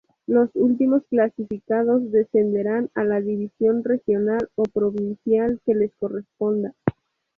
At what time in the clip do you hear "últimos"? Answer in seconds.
0.55-1.03